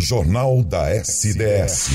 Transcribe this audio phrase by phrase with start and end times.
[0.00, 1.90] Jornal da SDS.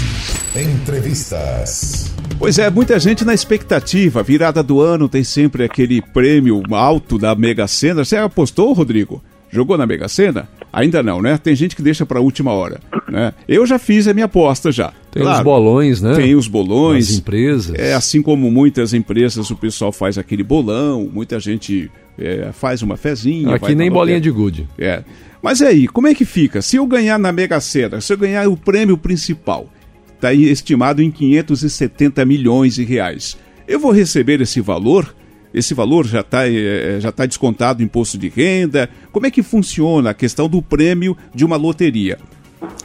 [0.54, 2.14] Entrevistas.
[2.38, 4.22] Pois é, muita gente na expectativa.
[4.22, 8.04] Virada do ano tem sempre aquele prêmio alto da Mega Sena.
[8.04, 9.24] Você apostou, Rodrigo?
[9.50, 10.50] Jogou na Mega Sena?
[10.72, 11.38] Ainda não, né?
[11.38, 12.82] Tem gente que deixa para a última hora.
[13.08, 13.34] Né?
[13.48, 14.92] Eu já fiz a minha aposta já.
[15.10, 16.16] Tem claro, os bolões, né?
[16.16, 17.10] Tem os bolões.
[17.10, 17.76] As empresas.
[17.80, 22.98] É assim como muitas empresas, o pessoal faz aquele bolão, muita gente é, faz uma
[22.98, 23.56] fezinha.
[23.56, 24.68] Aqui nem bolinha de gude.
[24.78, 25.04] É.
[25.44, 26.62] Mas aí, como é que fica?
[26.62, 29.70] Se eu ganhar na Mega Sena, se eu ganhar o prêmio principal,
[30.16, 35.14] está estimado em 570 milhões de reais, eu vou receber esse valor?
[35.54, 38.90] Esse valor já está é, já tá descontado do imposto de renda?
[39.12, 42.18] Como é que funciona a questão do prêmio de uma loteria?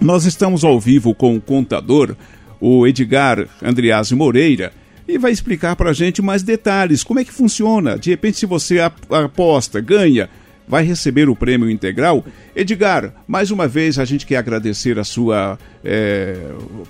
[0.01, 2.17] Nós estamos ao vivo com o contador,
[2.61, 4.73] o Edgar Andreazzi Moreira,
[5.07, 7.97] e vai explicar para a gente mais detalhes, como é que funciona.
[7.97, 10.29] De repente, se você aposta, ganha,
[10.69, 12.25] vai receber o prêmio integral.
[12.55, 16.37] Edgar, mais uma vez a gente quer agradecer a sua é,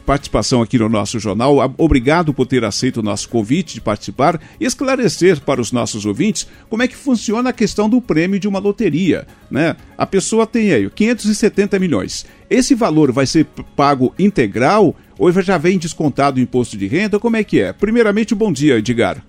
[0.05, 1.57] participação aqui no nosso jornal.
[1.79, 6.49] Obrigado por ter aceito o nosso convite de participar e esclarecer para os nossos ouvintes
[6.69, 9.27] como é que funciona a questão do prêmio de uma loteria.
[9.51, 9.77] Né?
[9.97, 12.27] A pessoa tem aí 570 milhões.
[12.51, 17.19] Esse valor vai ser pago integral ou já vem descontado o imposto de renda?
[17.19, 17.73] Como é que é?
[17.73, 19.23] Primeiramente, bom dia, Edgar.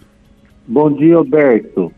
[0.67, 1.91] Bom dia, Alberto.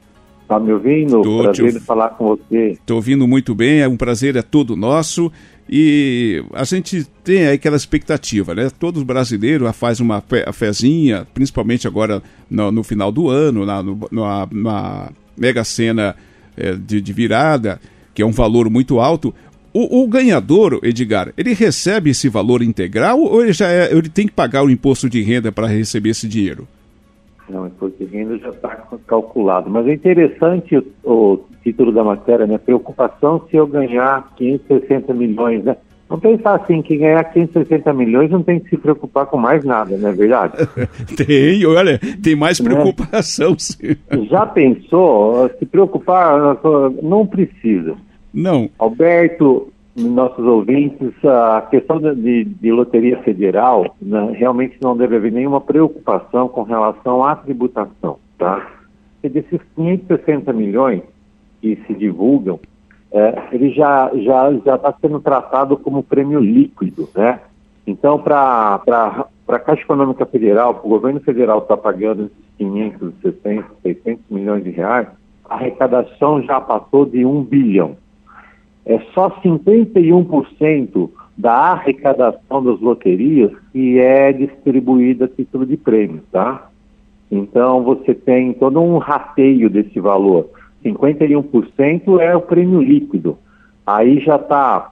[0.52, 1.22] Está me ouvindo?
[1.22, 1.80] Tô prazer te...
[1.80, 2.72] falar com você.
[2.72, 5.32] Estou ouvindo muito bem, é um prazer, é todo nosso.
[5.70, 8.70] E a gente tem aquela expectativa, né?
[8.78, 13.98] Todos brasileiros faz uma fe, fezinha, principalmente agora no, no final do ano, na, no,
[14.12, 16.18] na, na mega cena
[16.58, 17.80] é, de, de, virada,
[18.14, 19.34] que é um valor muito alto.
[19.74, 24.28] O, o, ganhador, Edgar, ele recebe esse valor integral ou ele já é, ele tem
[24.28, 26.68] que pagar o imposto de renda para receber esse dinheiro?
[27.52, 28.70] Não, imposto de renda já está
[29.06, 29.70] calculado.
[29.70, 32.58] Mas é interessante o, o, título da matéria, né?
[32.58, 35.76] Preocupação se eu ganhar 560 milhões, né?
[36.10, 39.98] Não pensar assim, que ganhar 560 milhões não tem que se preocupar com mais nada,
[39.98, 40.54] não é verdade?
[41.16, 42.70] tem, olha, tem mais né?
[42.70, 43.56] preocupação.
[43.82, 43.98] Né?
[44.30, 45.50] Já pensou?
[45.58, 46.58] Se preocupar,
[47.02, 47.96] não precisa.
[48.34, 48.70] Não.
[48.78, 55.60] Alberto, nossos ouvintes, a questão de, de loteria federal né, realmente não deve haver nenhuma
[55.60, 58.66] preocupação com relação à tributação, tá?
[59.22, 61.02] E desses 560 milhões
[61.62, 62.60] que se divulgam,
[63.12, 67.42] é, ele já já já está sendo tratado como prêmio líquido, né?
[67.86, 68.82] Então, para
[69.48, 75.08] a Caixa Econômica Federal, o governo federal está pagando esses 560, 600 milhões de reais,
[75.50, 77.98] a arrecadação já passou de 1 bilhão
[78.86, 86.70] é só 51% da arrecadação das loterias que é distribuída a título de prêmio, tá?
[87.32, 90.50] Então você tem todo um rateio desse valor.
[90.84, 93.38] 51% é o prêmio líquido.
[93.86, 94.92] Aí já está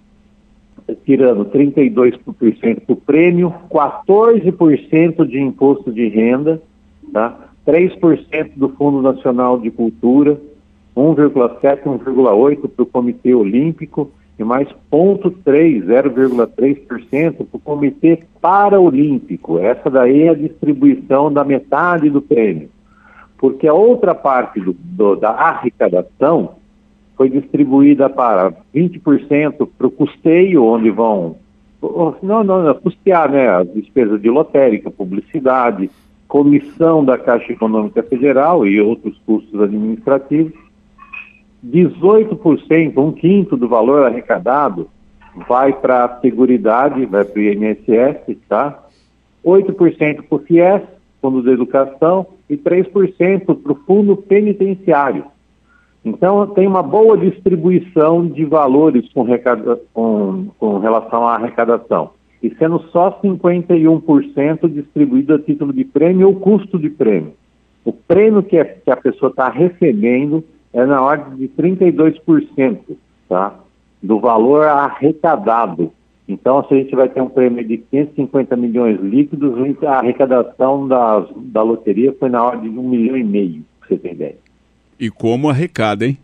[1.05, 6.61] tirando 32% para o prêmio, 14% de imposto de renda,
[7.11, 7.49] tá?
[7.67, 10.39] 3% do Fundo Nacional de Cultura,
[10.99, 19.59] 1,7, 1,8 para o Comitê Olímpico e mais 0,3, 0,3% para o Comitê Paraolímpico.
[19.59, 22.69] Essa daí é a distribuição da metade do prêmio.
[23.37, 26.55] Porque a outra parte do, do, da arrecadação
[27.17, 31.35] foi distribuída para 20% para o custeio, onde vão.
[31.81, 35.89] Não, não, não, custear né, as despesas de lotérica, publicidade,
[36.27, 40.68] comissão da Caixa Econômica Federal e outros custos administrativos
[41.65, 44.89] 18%, um quinto do valor arrecadado,
[45.47, 48.83] vai para a Seguridade, vai para o INSS, tá?
[49.45, 50.81] 8% para o FIES,
[51.21, 55.25] Fundo de Educação, e 3% para o Fundo Penitenciário.
[56.03, 59.25] Então, tem uma boa distribuição de valores com,
[59.93, 62.11] com, com relação à arrecadação.
[62.41, 67.33] E sendo só 51% distribuído a título de prêmio ou custo de prêmio.
[67.83, 70.43] O prêmio que, é, que a pessoa está recebendo
[70.73, 72.79] é na ordem de 32%,
[73.27, 73.59] tá?
[74.01, 75.91] Do valor arrecadado.
[76.27, 81.25] Então, se a gente vai ter um prêmio de 550 milhões líquidos, a arrecadação da,
[81.35, 84.35] da loteria foi na ordem de um milhão e meio, pra você ter ideia.
[84.99, 86.17] E como arrecada, hein?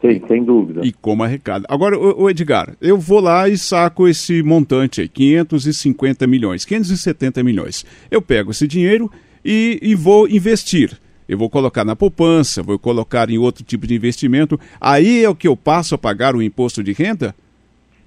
[0.00, 0.80] Sim, sem dúvida.
[0.84, 1.64] E como arrecada.
[1.68, 7.86] Agora, o Edgar, eu vou lá e saco esse montante aí, 550 milhões, 570 milhões.
[8.10, 9.10] Eu pego esse dinheiro
[9.44, 10.98] e, e vou investir
[11.28, 15.34] eu vou colocar na poupança, vou colocar em outro tipo de investimento, aí é o
[15.34, 17.34] que eu passo a pagar o imposto de renda?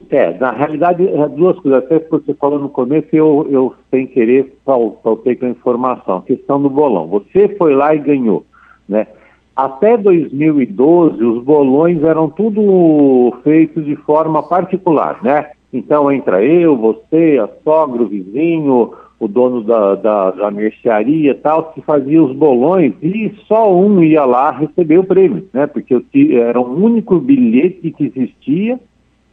[0.09, 1.83] É, na realidade, é duas coisas.
[1.83, 6.17] Até você falou no começo, eu, eu sem querer faltei com a informação.
[6.17, 7.07] A questão do bolão.
[7.07, 8.45] Você foi lá e ganhou,
[8.87, 9.07] né?
[9.55, 15.51] Até 2012, os bolões eram tudo feitos de forma particular, né?
[15.73, 21.73] Então entra eu, você, a sogra, o vizinho, o dono da, da, da mercearia tal,
[21.73, 25.67] que fazia os bolões e só um ia lá receber o prêmio, né?
[25.67, 26.01] Porque
[26.33, 28.79] era o único bilhete que existia,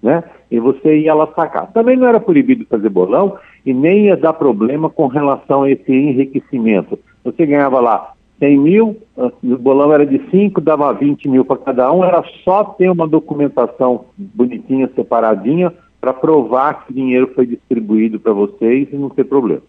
[0.02, 0.24] né?
[0.50, 1.72] E você ia lá sacar.
[1.72, 5.92] Também não era proibido fazer bolão e nem ia dar problema com relação a esse
[5.92, 6.98] enriquecimento.
[7.24, 11.92] Você ganhava lá 100 mil, o bolão era de 5, dava 20 mil para cada
[11.92, 18.20] um, era só ter uma documentação bonitinha, separadinha, para provar que o dinheiro foi distribuído
[18.20, 19.62] para vocês e não ter problema.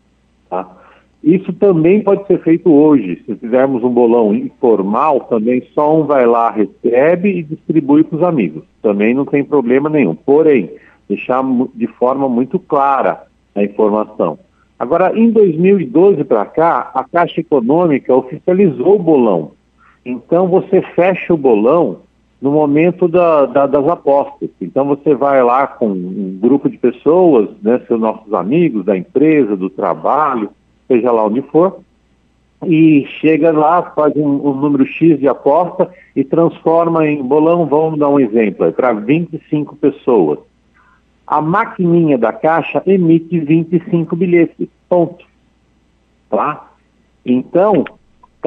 [0.50, 0.68] Tá?
[1.24, 3.22] Isso também pode ser feito hoje.
[3.26, 8.24] Se fizermos um bolão informal, também só um vai lá, recebe e distribui para os
[8.24, 8.64] amigos.
[8.82, 10.16] Também não tem problema nenhum.
[10.16, 10.72] Porém,
[11.10, 13.24] deixar de forma muito clara
[13.56, 14.38] a informação.
[14.80, 19.52] Agora, em 2012 para cá, a Caixa Econômica oficializou o bolão.
[20.06, 22.02] Então, você fecha o bolão
[22.42, 24.50] no momento da, da, das apostas.
[24.62, 29.56] Então, você vai lá com um grupo de pessoas, né, seus nossos amigos da empresa,
[29.56, 30.50] do trabalho,
[30.88, 31.80] seja lá onde for,
[32.66, 38.00] e chega lá, faz um, um número X de aposta e transforma em bolão, vamos
[38.00, 40.40] dar um exemplo, é para 25 pessoas
[41.28, 45.26] a maquininha da caixa emite 25 bilhetes, ponto.
[46.30, 46.72] Tá?
[47.26, 47.84] Então,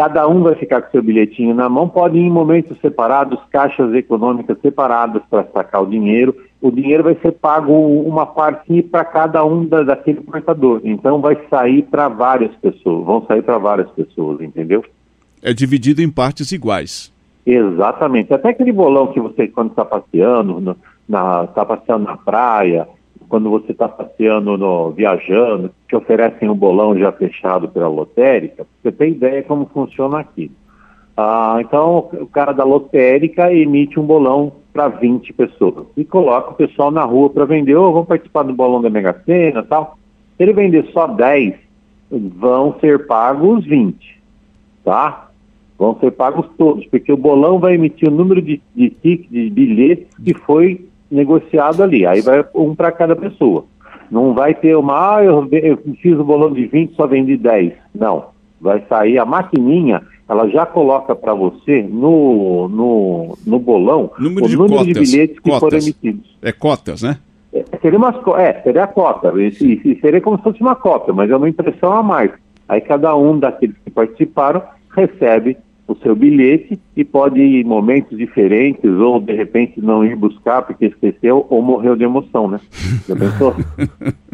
[0.00, 3.93] cada um vai ficar com seu bilhetinho na mão, pode ir em momentos separados, caixas
[3.93, 6.35] econômicas separadas para sacar o dinheiro.
[6.58, 10.81] O dinheiro vai ser pago uma parte para cada um da, daquele portador.
[10.85, 14.82] Então vai sair para várias pessoas, vão sair para várias pessoas, entendeu?
[15.43, 17.12] É dividido em partes iguais.
[17.44, 18.32] Exatamente.
[18.32, 20.79] Até aquele bolão que você, quando está passeando,
[21.44, 22.88] está passeando na praia,
[23.31, 28.91] quando você está passeando, no, viajando, te oferecem um bolão já fechado pela lotérica, você
[28.91, 30.50] tem ideia como funciona aqui.
[31.17, 36.55] Ah, então, o cara da lotérica emite um bolão para 20 pessoas e coloca o
[36.55, 39.97] pessoal na rua para vender, ou oh, vão participar do bolão da Mega Sena tal.
[40.37, 41.55] Se ele vender só 10,
[42.11, 44.21] vão ser pagos 20,
[44.85, 45.31] tá?
[45.79, 50.09] Vão ser pagos todos, porque o bolão vai emitir o número de, de, de bilhetes
[50.25, 52.07] que foi negociado ali.
[52.07, 53.65] Aí vai um para cada pessoa.
[54.11, 57.73] Não vai ter uma, ah, eu, eu fiz o bolão de 20, só vendi 10.
[57.95, 58.27] Não.
[58.61, 64.49] Vai sair a maquininha, ela já coloca para você no, no, no bolão número o
[64.49, 65.61] de número cotas, de bilhetes que cotas.
[65.61, 66.39] foram emitidos.
[66.43, 67.19] É cotas, né?
[67.53, 69.33] É, seria, umas, é, seria a cota.
[69.37, 69.49] E,
[69.85, 72.31] e seria como se fosse uma cota, mas é uma impressão a mais.
[72.69, 74.62] Aí cada um daqueles que participaram
[74.95, 75.57] recebe
[75.93, 80.63] o seu bilhete e pode ir em momentos diferentes ou de repente não ir buscar
[80.63, 82.61] porque esqueceu ou morreu de emoção, né?
[83.09, 83.55] Já pensou?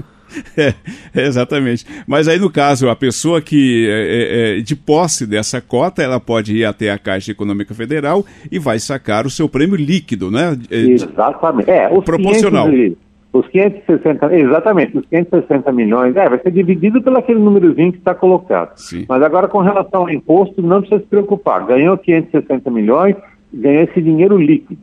[0.57, 0.75] É,
[1.15, 1.87] exatamente.
[2.07, 6.55] Mas aí, no caso, a pessoa que é, é, de posse dessa cota, ela pode
[6.55, 10.59] ir até a Caixa Econômica Federal e vai sacar o seu prêmio líquido, né?
[10.71, 11.71] Exatamente.
[11.71, 12.69] É, os proporcional.
[12.69, 12.99] 500,
[13.39, 18.15] os 560, exatamente, os 560 milhões, é, vai ser dividido pelo aquele númerozinho que está
[18.15, 18.73] colocado.
[18.77, 19.05] Sim.
[19.09, 21.67] Mas agora, com relação ao imposto, não precisa se preocupar.
[21.67, 23.17] Ganhou 560 milhões,
[23.53, 24.81] ganhou esse dinheiro líquido,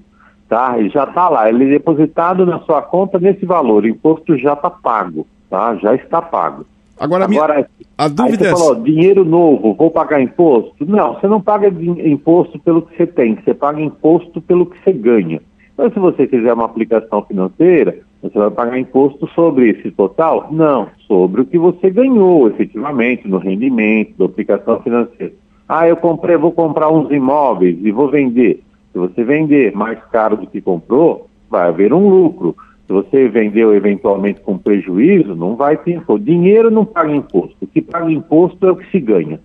[0.49, 0.77] tá?
[0.79, 4.53] E já está lá, ele é depositado na sua conta nesse valor, o imposto já
[4.53, 5.75] está pago, tá?
[5.75, 6.65] Já está pago.
[6.99, 7.67] Agora, a minha- Agora,
[7.97, 8.51] a dúvida é...
[8.51, 10.85] falou, dinheiro novo, vou pagar imposto?
[10.85, 14.93] Não, você não paga imposto pelo que você tem, você paga imposto pelo que você
[14.93, 15.41] ganha.
[15.73, 20.47] Então, se você fizer uma aplicação financeira, você vai pagar imposto sobre esse total?
[20.49, 25.33] Não, sobre o que você ganhou efetivamente no rendimento da aplicação financeira.
[25.67, 28.63] Ah, eu comprei, vou comprar uns imóveis e vou vender.
[28.93, 32.55] Se você vender mais caro do que comprou, vai haver um lucro.
[32.87, 36.23] Se você vendeu eventualmente com prejuízo, não vai ter imposto.
[36.23, 37.57] Dinheiro não paga imposto.
[37.61, 39.39] O que paga imposto é o que se ganha.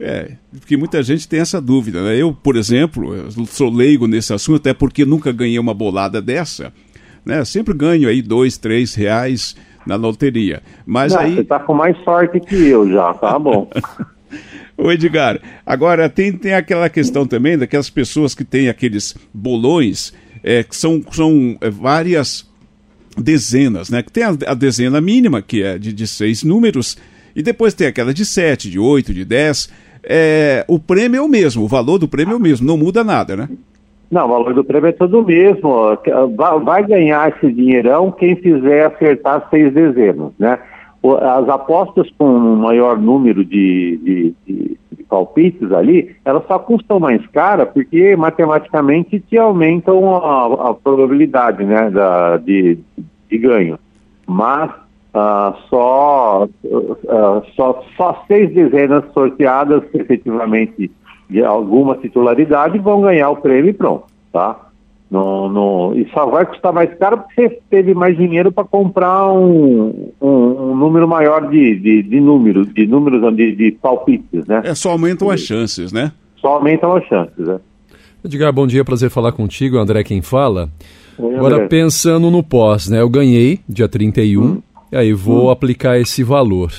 [0.00, 2.16] É, porque muita gente tem essa dúvida, né?
[2.16, 3.14] Eu, por exemplo,
[3.46, 6.72] sou leigo nesse assunto, até porque nunca ganhei uma bolada dessa,
[7.24, 7.44] né?
[7.44, 10.62] Sempre ganho aí dois, três reais na loteria.
[10.86, 11.34] Mas Não, aí...
[11.34, 13.70] Você está com mais sorte que eu já, tá bom.
[14.76, 20.12] Ô Edgar, agora tem, tem aquela questão também daquelas pessoas que têm aqueles bolões,
[20.42, 22.48] é, que são, são é, várias
[23.16, 24.02] dezenas, né?
[24.02, 26.96] Que tem a, a dezena mínima, que é de, de seis números,
[27.36, 29.68] e depois tem aquela de sete, de oito, de dez.
[30.02, 33.04] É, o prêmio é o mesmo, o valor do prêmio é o mesmo, não muda
[33.04, 33.48] nada, né?
[34.14, 35.98] Não, o valor do prêmio é todo o mesmo.
[36.36, 40.56] Vai, vai ganhar esse dinheirão quem fizer acertar seis dezenas, né?
[41.20, 47.26] As apostas com maior número de, de, de- de palpites ali, elas só custam mais
[47.26, 52.78] cara porque matematicamente te aumentam a, a probabilidade né, da, de,
[53.28, 53.76] de ganho.
[54.28, 54.70] Mas
[55.12, 56.48] ah, só,
[57.08, 60.88] ah, só, só seis dezenas sorteadas efetivamente
[61.34, 64.68] de alguma titularidade vão ganhar o prêmio e pronto, tá?
[65.10, 69.32] No, no, e só vai custar mais caro porque você teve mais dinheiro para comprar
[69.32, 74.62] um, um, um, número maior de, de, de números, de números de, de palpites, né?
[74.64, 76.12] É, só aumentam as chances, né?
[76.36, 77.58] Só aumentam as chances, né?
[78.24, 80.68] Edgar, bom dia, prazer falar contigo, André quem fala.
[81.18, 83.00] Oi, Agora, pensando no pós, né?
[83.00, 84.62] Eu ganhei dia 31, hum.
[84.92, 85.50] e aí vou hum.
[85.50, 86.70] aplicar esse valor.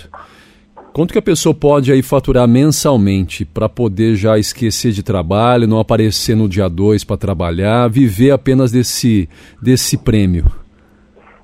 [0.96, 5.78] Quanto que a pessoa pode aí faturar mensalmente para poder já esquecer de trabalho, não
[5.78, 9.28] aparecer no dia 2 para trabalhar, viver apenas desse,
[9.62, 10.46] desse prêmio?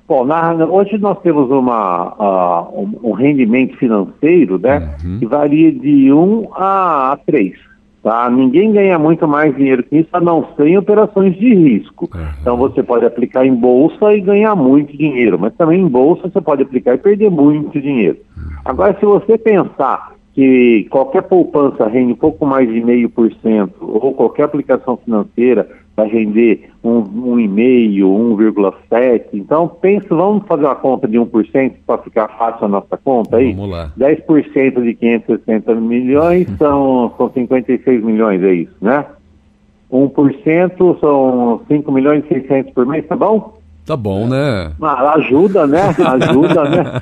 [0.08, 5.18] Bom, na, hoje nós temos uma, uh, um, um, rendimento financeiro né, uhum.
[5.18, 7.52] que varia de 1 um a 3.
[8.02, 8.28] Tá?
[8.28, 12.10] Ninguém ganha muito mais dinheiro que isso, a não ser em operações de risco.
[12.12, 12.20] Uhum.
[12.40, 16.40] Então você pode aplicar em bolsa e ganhar muito dinheiro, mas também em bolsa você
[16.40, 18.18] pode aplicar e perder muito dinheiro.
[18.36, 18.56] Uhum.
[18.64, 23.74] Agora, se você pensar que qualquer poupança rende um pouco mais de meio por cento,
[23.80, 28.00] ou qualquer aplicação financeira vai render um, 1,5%,
[28.90, 29.24] 1,7%.
[29.34, 33.52] Então, pensa, vamos fazer uma conta de 1% para ficar fácil a nossa conta aí?
[33.52, 33.92] Vamos lá.
[33.98, 39.04] 10% de 560 milhões são, são 56 milhões, é isso, né?
[39.92, 43.60] 1% são 5 milhões e 600 por mês, tá bom?
[43.84, 44.72] Tá bom, né?
[44.80, 45.82] Ah, ajuda, né?
[45.98, 47.00] Ajuda, né?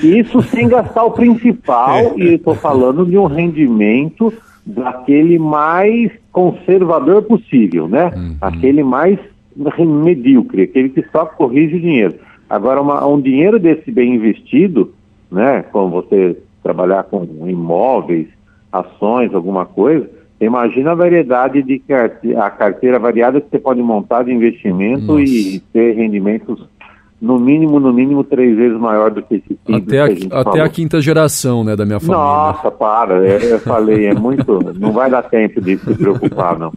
[0.00, 4.32] Isso sem gastar o principal, e estou falando de um rendimento
[4.64, 8.12] daquele mais conservador possível, né?
[8.14, 8.36] Uhum.
[8.40, 9.18] Aquele mais
[9.78, 12.14] medíocre, aquele que só corrige o dinheiro.
[12.48, 14.92] Agora, uma, um dinheiro desse bem investido,
[15.30, 15.62] né?
[15.72, 18.28] Como você trabalhar com imóveis,
[18.72, 20.08] ações, alguma coisa,
[20.40, 25.22] Imagina a variedade de carteira, a carteira variada que você pode montar de investimento Nossa.
[25.22, 26.66] e ter rendimentos
[27.20, 30.06] no mínimo, no mínimo, três vezes maior do que esse Até, a,
[30.38, 32.18] a até a quinta geração, né, da minha família.
[32.18, 36.72] Nossa, para, eu, eu falei, é muito, não vai dar tempo de se preocupar, não.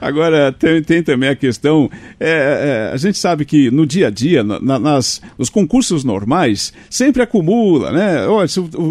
[0.00, 4.10] Agora, tem, tem, também a questão, é, é, a gente sabe que no dia a
[4.10, 8.26] dia, na, nas, nos concursos normais, sempre acumula, né?
[8.26, 8.46] Olha,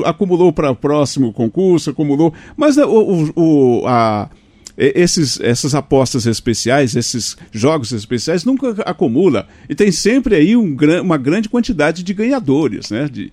[0.05, 4.29] acumulou para o próximo concurso, acumulou, mas o, o, a
[4.77, 9.47] esses, essas apostas especiais, esses jogos especiais, nunca acumula.
[9.69, 13.07] E tem sempre aí um, uma grande quantidade de ganhadores, né?
[13.11, 13.31] De,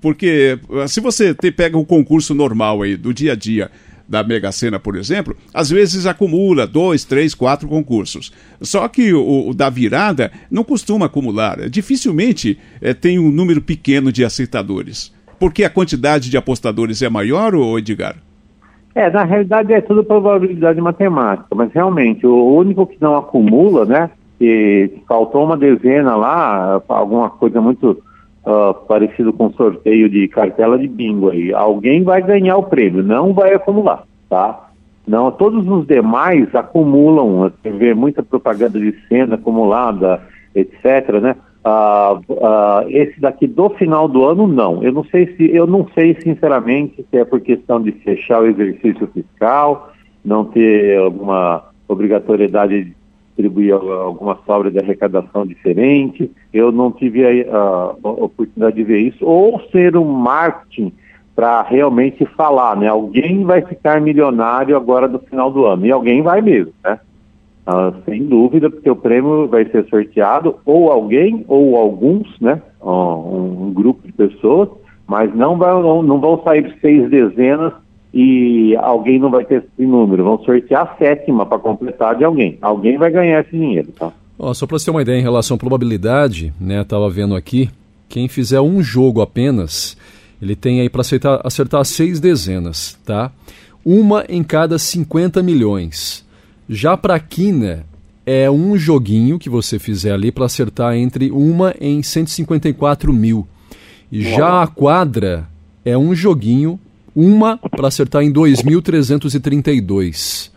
[0.00, 3.70] porque se você te, pega o concurso normal aí, do dia a dia,
[4.08, 8.32] da Mega Sena, por exemplo, às vezes acumula dois, três, quatro concursos.
[8.60, 11.70] Só que o, o da virada não costuma acumular.
[11.70, 15.12] Dificilmente é, tem um número pequeno de aceitadores.
[15.38, 18.16] Porque a quantidade de apostadores é maior, ou Edgar?
[18.94, 24.10] É, na realidade é tudo probabilidade matemática, mas realmente o único que não acumula, né,
[24.38, 28.02] que faltou uma dezena lá, alguma coisa muito
[28.44, 33.32] uh, parecido com sorteio de cartela de bingo aí, alguém vai ganhar o prêmio, não
[33.32, 34.70] vai acumular, tá?
[35.06, 40.20] Não, todos os demais acumulam, você vê muita propaganda de cena acumulada,
[40.54, 41.36] etc, né?
[41.62, 44.82] Uh, uh, esse daqui do final do ano não.
[44.82, 48.46] Eu não sei se eu não sei sinceramente se é por questão de fechar o
[48.46, 49.92] exercício fiscal,
[50.24, 56.30] não ter alguma obrigatoriedade de distribuir alguma sobra de arrecadação diferente.
[56.52, 60.92] Eu não tive a, a, a oportunidade de ver isso ou ser um marketing
[61.34, 62.88] para realmente falar, né?
[62.88, 66.98] Alguém vai ficar milionário agora no final do ano e alguém vai mesmo, né?
[67.66, 72.60] Uh, sem dúvida, porque o prêmio vai ser sorteado ou alguém ou alguns, né?
[72.82, 74.68] Um, um grupo de pessoas,
[75.06, 77.72] mas não, vai, não, não, vão sair seis dezenas
[78.12, 80.24] e alguém não vai ter esse número.
[80.24, 82.58] Vão sortear a sétima para completar de alguém.
[82.60, 84.10] Alguém vai ganhar esse dinheiro, tá?
[84.38, 86.80] Oh, só para você ter uma ideia em relação à probabilidade, né?
[86.80, 87.68] Estava vendo aqui,
[88.08, 89.96] quem fizer um jogo apenas,
[90.40, 93.30] ele tem aí para acertar, acertar seis dezenas, tá?
[93.84, 96.26] Uma em cada 50 milhões.
[96.72, 97.84] Já para a quina,
[98.24, 103.44] é um joguinho que você fizer ali para acertar entre uma em 154 mil.
[104.12, 105.48] E já a quadra
[105.84, 106.78] é um joguinho,
[107.12, 110.52] uma para acertar em 2.332.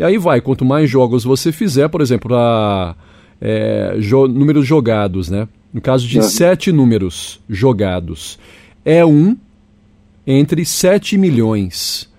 [0.00, 2.96] E aí vai, quanto mais jogos você fizer, por exemplo, a,
[3.40, 5.46] é, jo, números jogados, né?
[5.72, 6.22] No caso de é.
[6.22, 8.36] sete números jogados,
[8.84, 9.36] é um
[10.26, 12.10] entre 7 milhões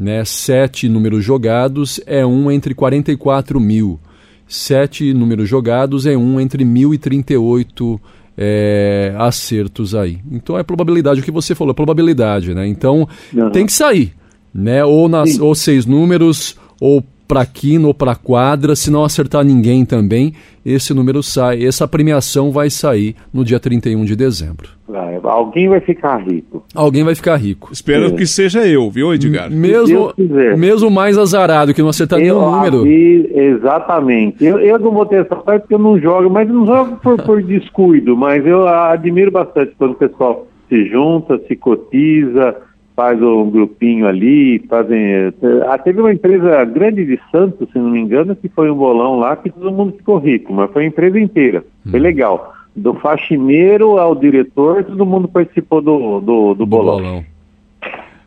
[0.00, 0.24] né?
[0.24, 4.00] Sete números jogados é um entre 44 mil.
[4.48, 8.00] Sete números jogados é um entre 1.038
[8.36, 10.18] é, acertos aí.
[10.32, 12.66] Então é probabilidade, o que você falou, é probabilidade, né?
[12.66, 13.50] Então uhum.
[13.50, 14.14] tem que sair,
[14.54, 14.82] né?
[14.82, 19.84] Ou, nas, ou seis números, ou para quina ou para quadra, se não acertar ninguém
[19.84, 20.32] também,
[20.66, 24.68] esse número sai, essa premiação vai sair no dia 31 de dezembro.
[24.88, 26.64] Vai, alguém vai ficar rico.
[26.74, 27.68] Alguém vai ficar rico.
[27.72, 28.10] Espero É.
[28.10, 29.48] que seja eu, viu, Edgar?
[29.48, 30.12] Mesmo,
[30.58, 32.82] mesmo mais azarado, que não acertar nenhum número.
[32.82, 34.44] vi- exatamente.
[34.44, 36.96] Eu, eu não vou ter essa sorte porque eu não jogo, mas eu não jogo
[36.96, 42.56] por, por descuido, mas eu admiro bastante quando o pessoal se junta, se cotiza,
[43.00, 45.32] faz um grupinho ali, fazem.
[45.66, 49.18] ah, teve uma empresa grande de Santos, se não me engano, que foi um bolão
[49.18, 51.64] lá que todo mundo ficou rico, mas foi a empresa inteira.
[51.90, 52.52] Foi legal.
[52.76, 56.96] Do faxineiro ao diretor, todo mundo participou do, do, do do bolão.
[56.98, 57.24] bolão.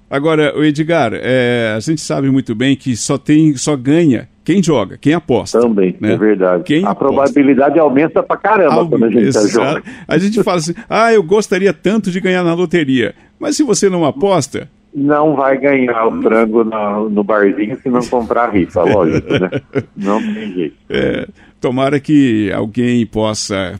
[0.09, 4.61] Agora, o Edgar, é, a gente sabe muito bem que só tem, só ganha quem
[4.61, 5.59] joga, quem aposta.
[5.59, 6.13] Também, né?
[6.13, 6.63] é verdade.
[6.65, 7.05] Quem a aposta?
[7.13, 9.47] probabilidade aumenta pra caramba Algo- quando a gente Exato.
[9.47, 9.83] joga.
[10.07, 13.15] A gente fala assim, ah, eu gostaria tanto de ganhar na loteria.
[13.43, 17.99] Mas se você não aposta, Não vai ganhar o frango na- no barzinho se não
[18.05, 19.49] comprar a rifa, lógico, né?
[19.97, 20.75] Não tem jeito.
[20.89, 21.27] é,
[21.59, 23.79] tomara que alguém possa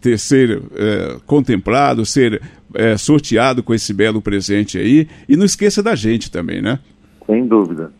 [0.00, 2.40] ter, ser é, contemplado, ser
[2.74, 5.06] é, sorteado com esse belo presente aí.
[5.28, 6.78] E não esqueça da gente também, né?
[7.26, 7.92] Sem dúvida.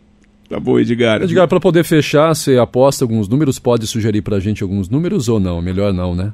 [0.49, 1.21] Tá bom, Edgar?
[1.21, 3.59] Edgar, para poder fechar, você aposta alguns números?
[3.59, 5.61] Pode sugerir para a gente alguns números ou não?
[5.61, 6.33] Melhor não, né?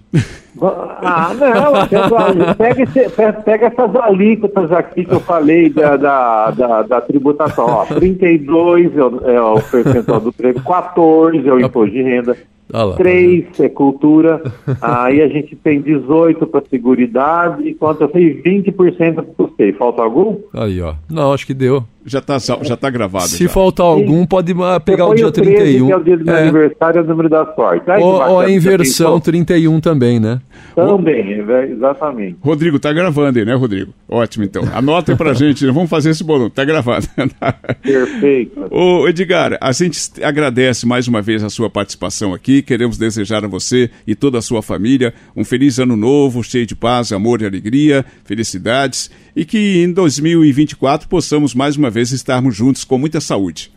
[0.62, 6.82] Ah, não, pega, esse- pe- pega essas alíquotas aqui que eu falei da, da, da,
[6.84, 7.66] da tributação.
[7.66, 12.38] Ó, 32 é o, é o percentual do prêmio, 14 é o imposto de renda,
[12.72, 14.42] Ah lá, 3 é cultura,
[14.82, 19.76] aí a gente tem 18 para seguridade, enquanto eu sei 20% custeio.
[19.78, 20.38] Falta algum?
[20.54, 20.96] Aí, ó.
[21.10, 21.84] Não, acho que deu.
[22.08, 23.28] Já tá, sal- já tá gravado.
[23.30, 23.50] Se já.
[23.50, 24.54] faltar algum, pode
[24.86, 25.88] pegar o dia 13, 31.
[25.88, 26.42] Que é o dia do meu É.
[26.44, 27.84] aniversário, é o número da sorte.
[27.84, 29.20] Que Ou, ou a inversão já pensou?
[29.22, 30.40] 31 também, né?
[30.76, 32.38] Também, é, exatamente.
[32.42, 33.92] Rodrigo, tá gravando aí, né, Rodrigo?
[34.08, 34.62] Ótimo, então.
[34.76, 35.72] Anota aí pra gente, né?
[35.72, 36.48] vamos fazer esse bolão.
[36.48, 37.08] Tá gravado.
[37.82, 38.68] Perfeito.
[38.70, 42.62] Ô, Edgar, a gente agradece mais uma vez a sua participação aqui.
[42.62, 46.76] Queremos desejar a você e toda a sua família um feliz ano novo, cheio de
[46.76, 52.84] paz, amor e alegria, felicidades e que em 2024 possamos mais uma vez estarmos juntos
[52.84, 53.72] com muita saúde.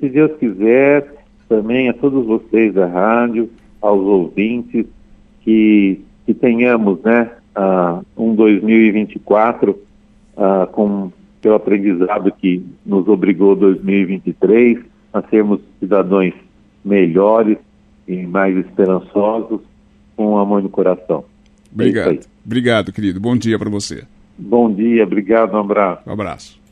[0.00, 1.12] Se Deus quiser,
[1.48, 3.50] também a todos vocês da rádio,
[3.80, 4.86] aos ouvintes,
[5.42, 9.78] que, que tenhamos né, ah, um 2024
[10.36, 14.78] ah, com pelo aprendizado que nos obrigou 2023
[15.12, 16.34] a sermos cidadãos
[16.84, 17.58] melhores
[18.08, 19.60] e mais esperançosos,
[20.16, 21.24] com amor no coração.
[21.70, 22.10] É Obrigado.
[22.10, 22.20] aí.
[22.44, 23.20] Obrigado, querido.
[23.20, 24.04] Bom dia para você.
[24.38, 26.02] Bom dia, obrigado, um abraço.
[26.06, 26.65] Um abraço.